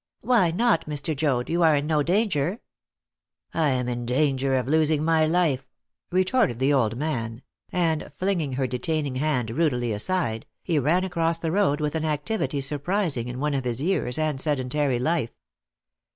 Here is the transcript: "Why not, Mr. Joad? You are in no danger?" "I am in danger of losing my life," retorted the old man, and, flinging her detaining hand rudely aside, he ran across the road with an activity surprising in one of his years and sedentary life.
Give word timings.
"Why 0.21 0.49
not, 0.49 0.87
Mr. 0.87 1.15
Joad? 1.15 1.47
You 1.47 1.61
are 1.61 1.75
in 1.75 1.85
no 1.85 2.01
danger?" 2.01 2.59
"I 3.53 3.69
am 3.69 3.87
in 3.87 4.07
danger 4.07 4.55
of 4.55 4.67
losing 4.67 5.03
my 5.05 5.27
life," 5.27 5.67
retorted 6.09 6.57
the 6.57 6.73
old 6.73 6.97
man, 6.97 7.43
and, 7.71 8.11
flinging 8.15 8.53
her 8.53 8.65
detaining 8.65 9.17
hand 9.17 9.51
rudely 9.51 9.93
aside, 9.93 10.47
he 10.63 10.79
ran 10.79 11.03
across 11.03 11.37
the 11.37 11.51
road 11.51 11.79
with 11.79 11.93
an 11.93 12.03
activity 12.05 12.61
surprising 12.61 13.27
in 13.27 13.39
one 13.39 13.53
of 13.53 13.63
his 13.63 13.79
years 13.79 14.17
and 14.17 14.41
sedentary 14.41 14.97
life. 14.97 15.35